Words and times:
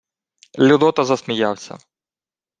Людота 0.57 1.03
засміявся: 1.05 1.77